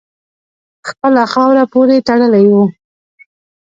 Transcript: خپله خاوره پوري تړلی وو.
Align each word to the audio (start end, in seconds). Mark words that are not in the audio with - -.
خپله 0.87 1.23
خاوره 1.33 1.63
پوري 1.71 1.97
تړلی 2.07 2.45
وو. 2.51 2.63